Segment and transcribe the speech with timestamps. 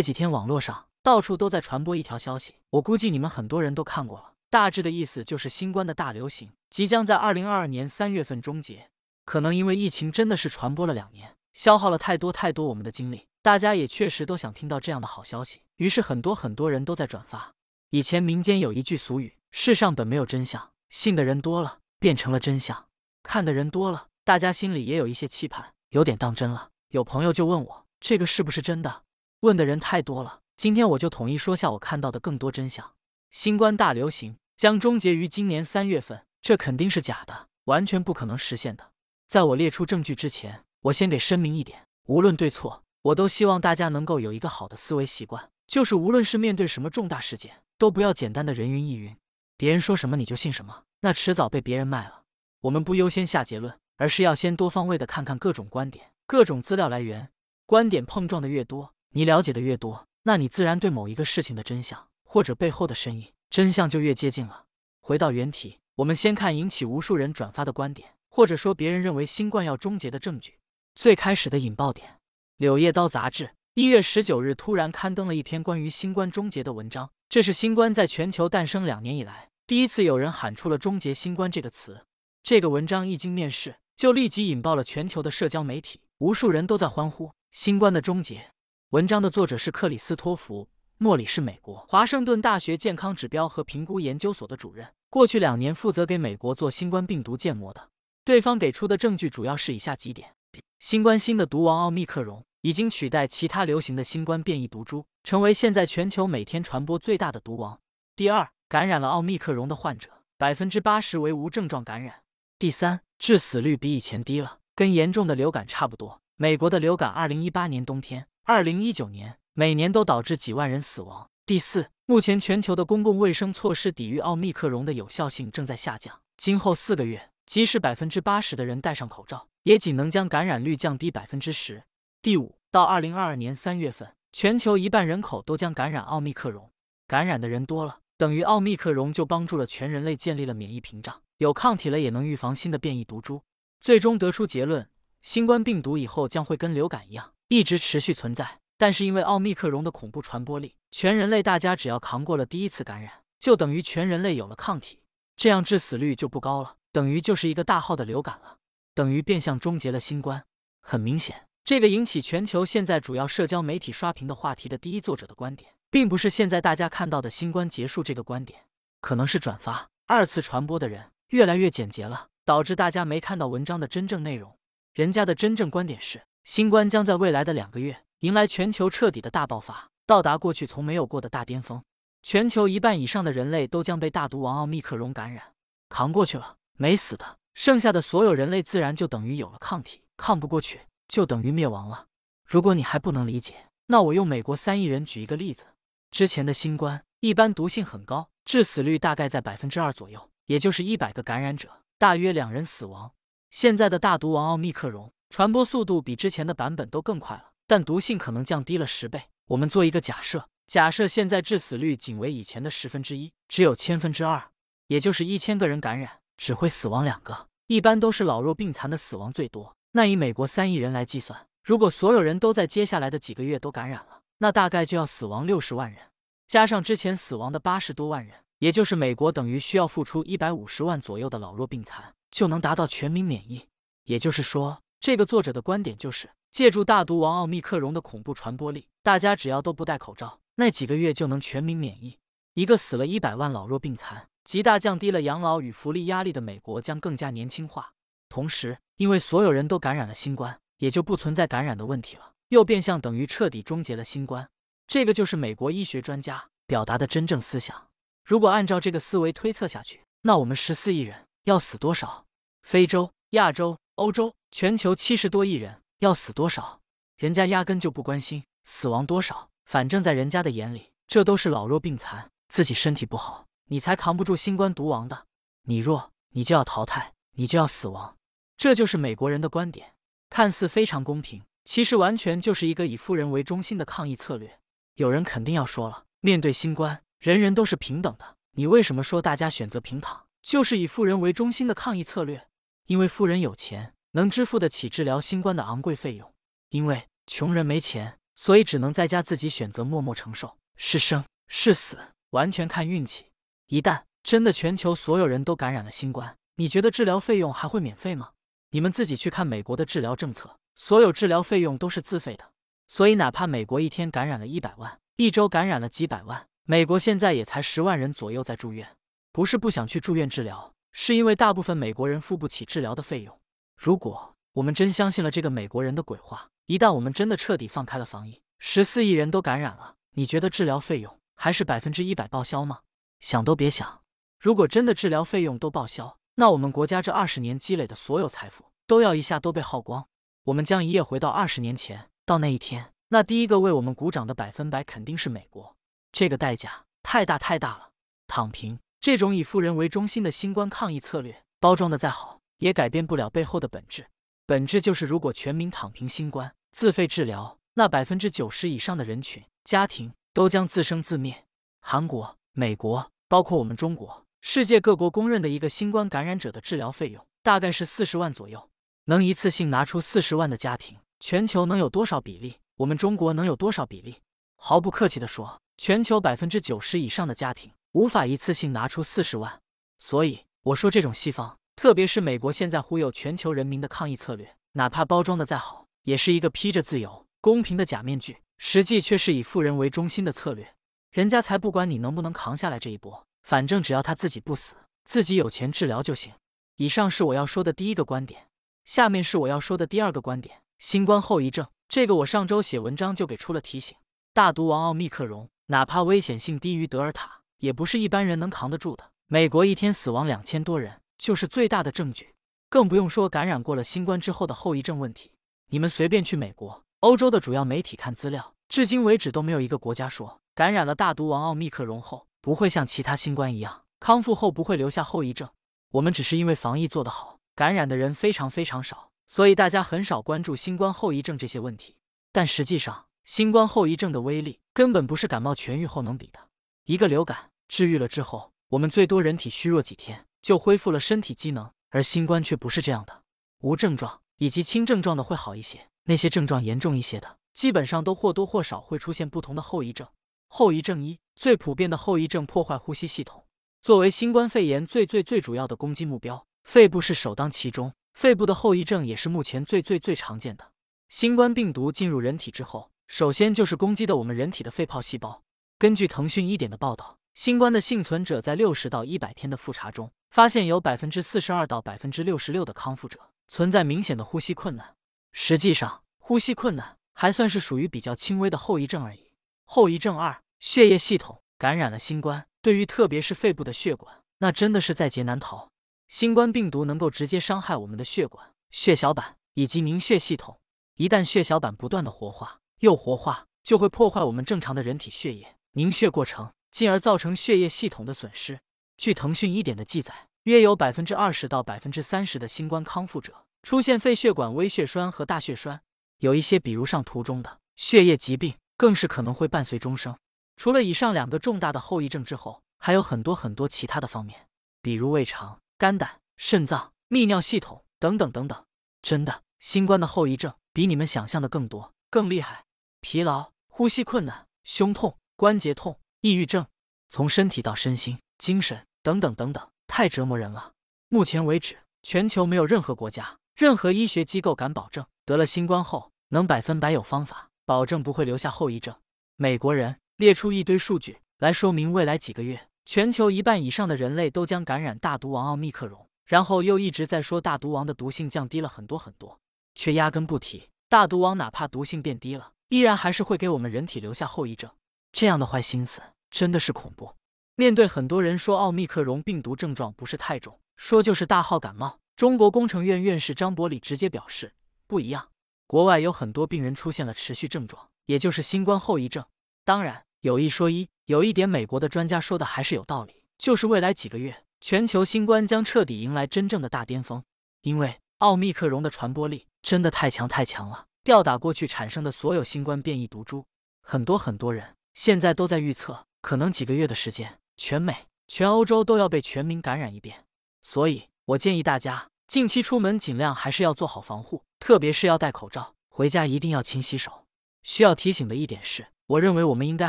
[0.00, 4.32] 这几天网络上到处都在传播一条消息，我估计你们很多人都看过了。
[4.48, 8.88] 大致的意思就是新冠的大流行即将在二零二二年三月份终结。
[9.26, 17.52] 可能因为疫情真的是传播了两年，消耗了太多太多我们的精力，大家也确实都想听到这样的好消息，于是很多很多人都在转发。
[17.90, 22.86] 以前民间有一句俗语：“世上本没有真相，信的人多了，变成了真相；
[23.22, 29.02] 看的人多了，大家心里也有一些期盼，有点当真了。”有朋友就问我：“这个是不是真的？”
[29.40, 32.92] 问的人太多了，今天我就统一说下我看到的更多真相。
[33.30, 38.90] 新冠大流行将终结于今年三月份，这肯定是假的，完全不可能实现的。
[39.26, 49.16] 在我列出证据之前，我先得声明一点：无论对错，我都希望大家能够有一个好的思维习惯，就是无论是面对什么重大事件，都不要简单的人云亦云，
[49.56, 52.24] 别人说什么你就信什么，那迟早被别人卖了。
[52.60, 57.30] 我们不优先下结论，而是要先多方位的看看各种观点、各种资料来源，
[57.64, 58.92] 观点碰撞的越多。
[59.12, 64.66] 你了解的越多，那你自然对某一个事情的真相或者背后的深意真相就越接近了。
[65.00, 70.58] 回到原题，我们先看引起无数人转发的观点，或者说别人认为新冠要终结的证据。
[70.94, 72.08] 最开始的引爆点，
[72.58, 82.06] 《柳叶刀》杂志一月十九日突然刊登了一篇关于新冠终结的文章，这是新冠在全球诞生两年以来第一次有人喊出了“终结新冠”这个词。
[82.44, 88.52] 这个文章一经面世，就立即引爆了全球的社交媒体，无数人都在欢呼新冠的终结。
[88.90, 90.64] 文章的作者是克里斯托弗·
[90.98, 97.90] 莫里，是美国华盛顿大学健康指标和评估研究所的主任，过去两年负责给美国做新冠病毒建模的。
[98.24, 100.34] 对方给出的证据主要是以下几点：
[100.80, 107.78] 新冠新的毒王奥密克戎已经取代其他流行的新冠变异毒株，成为现在全球每天传播最大的毒王。
[108.16, 112.22] 第二，感染了奥密克戎的患者，百分之八十为无症状感染。
[112.58, 116.20] 第三，致死率比以前低了，跟严重的流感差不多。
[116.34, 118.26] 美国的流感，二零一八年冬天。
[118.50, 121.30] 二零一九年，每年都导致几万人死亡。
[121.46, 126.20] 第四，目前全球的公共卫生措施抵御奥密克戎的有效性正在下降。
[126.36, 131.84] 今后四个月，即使百分之八十的人戴上口罩，也仅能将感染率降低百分之十。
[132.20, 136.72] 第五，到二零二二年三月份，全球一半人口都将感染奥密克戎。
[137.06, 143.44] 感染的人多了，等于奥密克戎就帮助了全人类建立了免疫屏障，有抗体了也能预防新的变异毒株。
[143.80, 144.90] 最终得出结论：
[145.22, 147.32] 新冠病毒以后将会跟流感一样。
[147.52, 155.00] 一直持续存在，但是因为奥密克戎的恐怖传播力，全人类大家只要扛过了第一次感染，就等于全人类有了抗体，
[155.34, 158.58] 这样致死率就不高了，等于就是一个大号的流感了，
[158.94, 160.44] 等于变相终结了新冠。
[160.80, 168.60] 很明显，这个引起全球现在主要社交媒体刷屏的话题的第一作者的观点，并不是现在大家看到的新冠结束这个观点，
[169.00, 174.56] 可能是转发二次传播的人越来越简洁了，导致大家没看到文章的真正内容。
[174.94, 176.22] 人家的真正观点是。
[176.44, 181.82] 新冠将在未来的两个月迎来全球彻底的大爆发，到达过去从没有过的大巅峰。
[182.22, 185.54] 全球一半以上的人类都将被大毒王奥密克戎感染，
[185.88, 192.06] 扛过去了没死的，剩下的所有人类自然就等于有了抗体，抗不过去就等于灭亡了。
[192.46, 195.64] 如果你还不能理解，那我用美国三亿人举一个例子：
[196.10, 203.12] 之前的新冠一般毒性很高，致死率大概在百分之二左右，也就是一百个感染者大约两人死亡。
[203.50, 205.12] 现在的大毒王奥密克戎。
[205.30, 209.22] 传播速度比之前的版本都更快了，但毒性可能降低了十倍。
[209.46, 214.50] 我们做一个假设，假设现在致死率仅为以前的十分之一，只有千分之二，
[214.88, 219.72] 也就是一千个人感染只会死亡两个，一般都是老弱病残的死亡最多。
[219.92, 226.00] 那以美国三亿人来计算，如果所有人都在接下来的几个月都感染了，那大概就要死亡六十万人，
[226.48, 233.68] 加上之前死亡的八十多万人，也就是美国等于需要付出一百五十万左右的老弱病残，就能达到全民免疫。
[234.06, 234.82] 也就是说。
[235.00, 242.18] 这个作者的观点就是，借助大毒王奥密克戎的恐怖传播力，大家只要都不戴口罩，那几个月就能全民免疫。
[242.52, 247.94] 一个死了一百万老弱病残，极大降低了养老与福利压力的美国将更加年轻化。
[248.28, 254.50] 同时，因为所有人都感染了新冠，也就不存在感染的问题了，又变相等于彻底终结了新冠。
[254.86, 257.88] 这个就是美国医学专家表达的真正思想。
[258.22, 262.26] 如果按照这个思维推测下去，那我们十四亿人要死多少？
[262.60, 263.78] 非洲、亚洲。
[263.96, 266.80] 欧洲全球七十多亿人要死多少？
[267.16, 275.26] 人家压根就不关心死亡多少，反正在人家的眼里，这都是老弱病残，自己身体不好，你才扛不住新冠毒王的。
[275.62, 278.16] 你弱，你就要淘汰，你就要死亡。
[278.56, 279.94] 这就是美国人的观点，
[280.28, 284.58] 看似非常公平，其实完全就是一个以富人为中心的抗疫策略。
[284.96, 292.48] 有人肯定要说了，面对新冠，人人都是平等的，你为什么说大家选择平躺，就是以富人为中心的抗疫策略？
[292.86, 296.26] 因为富人有钱，能支付得起治疗新冠的昂贵费用；
[296.70, 301.98] 因为穷人没钱，所以只能在家自己选择默默承受，是生是死，
[302.30, 303.26] 完全看运气。
[303.68, 308.30] 一旦真的全球所有人都感染了新冠，你觉得治疗费用还会免费吗？
[308.70, 312.50] 你们自己去看美国的治疗政策，所有治疗费用都是自费的。
[312.88, 318.96] 所以哪怕美国一天感染了一百万，一周感染了几百万，美国现在也才十万人左右在住院。
[319.32, 323.39] 不是不想去住院治疗，是因为大部分美国人付不起治疗的费用。
[323.80, 332.80] 如果我们真相信了这个美国人的鬼话，一旦我们真的彻底放开了防疫，十四亿人都感染了，你觉得治疗费用还是百分之一百报销吗？
[333.20, 334.02] 想都别想！
[334.38, 340.06] 如果真的治疗费用都报销，那我们国家这二十年积累的所有财富都要一下都被耗光，
[340.44, 342.10] 我们将一夜回到二十年前。
[342.26, 345.74] 到那一天，那第一个为我们鼓掌的百分百肯定是美国。
[346.12, 347.92] 这个代价太大太大了！
[348.26, 354.06] 躺平这种以富人为中心的新冠抗疫策略，包装的再好，也改变不了背后的本质。
[354.46, 356.54] 本质就是，如果全民躺平新冠。
[356.72, 361.44] 自费治疗，那百分之九十以上的人群家庭都将自生自灭。
[361.80, 368.70] 韩国、美国，包括我们中国，世界各国公认的一个新冠感染者的治疗费用大概是四十万左右。
[369.06, 372.54] 能一次性拿出四十万的家庭，全球能有多少比例？
[372.76, 374.20] 我们中国能有多少比例？
[374.54, 379.60] 毫不客气地说，全球百分之九十以上的家庭无法一次性拿出四十万。
[379.98, 385.86] 所以我说，这种西方，特别是美国，现在忽悠全球人民的抗疫策略，哪怕包装的再好。
[386.02, 390.74] 也是一个披着自由、公平的假面具，实际却是以富人为中心的策略。
[391.10, 394.74] 人家才不管你能不能扛下来这一波，反正只要他自己不死，
[395.04, 396.34] 自己有钱治疗就行。
[396.76, 398.48] 以上是我要说的第一个观点，
[398.84, 401.66] 下面是我要说的第二个观点：新冠后遗症。
[401.88, 403.96] 这个我上周写文章就给出了提醒。
[404.34, 409.12] 大毒王奥密克戎，哪怕危险性低于德尔塔，也不是一般人能扛得住的。
[409.28, 412.34] 美国一天死亡两千多人，就是最大的证据。
[412.70, 415.32] 更不用说感染过了新冠之后的后遗症问题。
[415.68, 425.48] 你们随便去美国、欧洲的主要媒体看资料，至今为止都没有一个国家说感染了大毒王奥密克戎后不会像其他新冠一样康复后不会留下后遗症。
[425.92, 431.96] 我们只是因为防疫做得好，感染的人非常非常少，所以大家很少关注新冠后遗症这些问题。
[432.32, 436.38] 但实际上，新冠后遗症的威力根本不是感冒痊愈后能比的。
[436.84, 443.22] 一个流感治愈了之后，我们最多人体虚弱几天就恢复了身体机能，而新冠却不是这样的，
[443.60, 444.20] 无症状。
[444.38, 450.08] 以及轻症状的会好一些，那些症状严重一些的，基本上都或多或少会出现不同的后遗症。
[450.48, 453.44] 后遗症一，最普遍的后遗症破坏呼吸系统。
[453.82, 457.92] 作为新冠肺炎最最最主要的攻击目标，肺部是首当其冲。
[458.14, 460.72] 肺部的后遗症也是目前最最最常见的。
[461.10, 465.42] 新冠病毒进入人体之后，首先就是攻击的我们人体的肺泡细胞。
[465.78, 473.18] 根据腾讯一点的报道，新冠的幸存者在六十到一百天的复查中，发现有百分之四十二到百分之六十六的康复者。
[473.48, 474.94] 存在明显的呼吸困难，
[475.32, 479.32] 实际上呼吸困难还算是属于比较轻微的后遗症而已。
[479.64, 485.70] 后遗症二，血液系统感染了新冠，对于特别是肺部的血管，那真的是在劫难逃。
[486.08, 490.60] 新冠病毒能够直接伤害我们的血管、血小板以及凝血系统。
[490.96, 498.60] 一旦血小板不断的活化又活化，就会破坏我们正常的人体血液凝血过程，进而造成血液系统的损失。
[498.96, 500.26] 据腾讯一点的记载。
[500.44, 505.82] 约有百分之二十到百分之三十的新冠康复者出现肺血管微血栓和大血栓，
[506.20, 510.16] 有一些比如上图中的血液疾病，更是可能会伴随终生。
[510.56, 514.48] 除了以上两个重大的后遗症之后，还有很多很多其他的方面，
[514.80, 518.64] 比如胃肠、肝胆、肾脏、泌尿系统等等等等。
[519.02, 522.64] 真的，新冠的后遗症比你们想象的更多、更厉害。
[523.02, 526.66] 疲劳、呼吸困难、胸痛、关节痛、抑郁症，
[527.08, 529.66] 从身体到身心、精神等等等等。
[529.86, 530.72] 太折磨人了。
[531.08, 538.94] 目前为止，全球没有任何国家、任何医学机构敢保证得了新冠后能百分百有方法保证不会留下后遗症。
[539.36, 546.06] 美国人列出一堆数据来说明，未来几个月，全球一半以上的人类都将感染大毒王奥密克戎。
[546.26, 549.40] 然后又一直在说大毒王的毒性降低了很多很多，
[549.74, 554.70] 却压根不提大毒王哪怕毒性变低了，依然还是会给我们人体留下后遗症。
[555.12, 556.00] 这样的坏心思
[556.30, 557.14] 真的是恐怖。
[557.56, 564.54] 面对很多人说奥密克戎病毒症状不是太重，说就是大号感冒，中国工程院院士张伯礼直接表示
[564.86, 565.28] 不一样。
[565.66, 569.24] 国外有很多病人出现了持续症状，也就是新冠后遗症。
[569.64, 577.22] 当然有一说一，有一点美国的专家说的还是有道理，就是未来几个月全球新冠将彻底迎来真正的大巅峰，
[577.62, 583.44] 因为奥密克戎的传播力真的太强太强了，吊打过去产生的所有新冠变异毒株。
[583.82, 587.38] 很多很多人现在都在预测，可能几个月的时间。
[587.56, 590.26] 全美、全欧洲都要被全民感染一遍，
[590.60, 597.24] 所以我建议大家近期出门尽量还是要做好防护，特别是要戴口罩，回家一定要勤洗手。
[597.62, 599.88] 需要提醒的一点是，我认为我们应该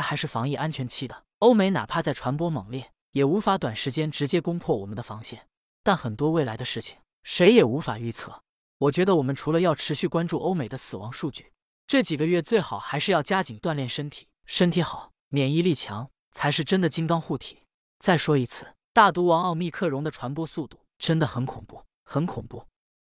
[0.00, 1.24] 还是防疫安全期的。
[1.40, 5.46] 欧美哪怕在传播猛烈，也无法短时间直接攻破我们的防线。
[5.82, 8.42] 但很多未来的事情，谁也无法预测。
[8.78, 11.52] 我觉得我们除了要持续关注欧美的死亡数据，
[11.86, 14.28] 这几个月最好还是要加紧锻炼身体。
[14.46, 17.62] 身体好，免疫力强，才是真的金刚护体。
[17.98, 22.64] 再说一次，大毒王奥密克戎的传播速度真的很恐怖，很恐怖。